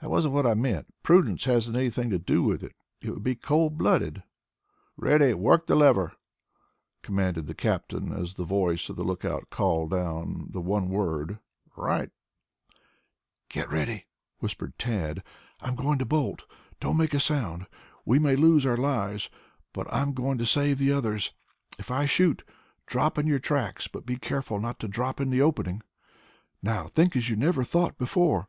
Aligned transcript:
"That 0.00 0.08
wasn't 0.08 0.32
what 0.32 0.46
I 0.46 0.54
meant. 0.54 0.86
Prudence 1.02 1.44
hasn't 1.44 1.76
anything 1.76 2.08
to 2.08 2.18
do 2.18 2.42
with 2.42 2.62
it. 2.62 2.74
It 3.02 3.10
would 3.10 3.22
be 3.22 3.34
cold 3.34 3.76
blooded." 3.76 4.22
"Ready! 4.96 5.34
Work 5.34 5.66
the 5.66 5.74
lever," 5.74 6.14
commanded 7.02 7.46
the 7.46 7.52
captain 7.54 8.10
as 8.10 8.32
the 8.36 8.44
voice 8.44 8.88
of 8.88 8.96
the 8.96 9.04
lookout 9.04 9.50
called 9.50 9.90
down 9.90 10.46
the 10.50 10.62
one 10.62 10.88
word 10.88 11.40
"Right!" 11.76 12.10
"Get 13.50 13.70
ready," 13.70 14.06
whispered 14.38 14.78
Tad. 14.78 15.22
"I'm 15.60 15.74
going 15.74 15.98
to 15.98 16.06
bolt. 16.06 16.46
Don't 16.80 16.96
make 16.96 17.12
a 17.12 17.20
sound. 17.20 17.66
We 18.06 18.18
may 18.18 18.36
lose 18.36 18.64
our 18.64 18.78
lives, 18.78 19.28
but 19.74 19.86
I'm 19.92 20.14
going 20.14 20.38
to 20.38 20.46
save 20.46 20.78
the 20.78 20.92
others. 20.94 21.34
If 21.78 21.90
I 21.90 22.06
shoot, 22.06 22.42
drop 22.86 23.18
in 23.18 23.26
your 23.26 23.38
tracks, 23.38 23.88
but 23.88 24.06
be 24.06 24.16
careful 24.16 24.58
not 24.58 24.78
to 24.80 24.88
drop 24.88 25.20
in 25.20 25.28
the 25.28 25.42
opening. 25.42 25.82
Now 26.62 26.86
think 26.88 27.14
as 27.14 27.28
you 27.28 27.36
never 27.36 27.62
thought 27.62 27.98
before!" 27.98 28.48